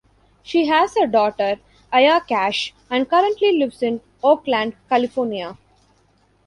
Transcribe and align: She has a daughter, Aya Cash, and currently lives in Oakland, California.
She 0.41 0.65
has 0.65 0.95
a 0.95 1.05
daughter, 1.05 1.59
Aya 1.93 2.21
Cash, 2.21 2.73
and 2.89 3.07
currently 3.07 3.59
lives 3.59 3.83
in 3.83 4.01
Oakland, 4.23 4.73
California. 4.89 5.59